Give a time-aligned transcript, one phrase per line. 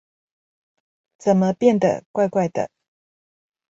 [1.19, 2.71] 怎麼變得怪怪的